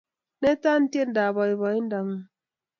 Neta 0.41 0.71
tiendab 0.91 1.33
boibo-indang'ung 1.35 2.13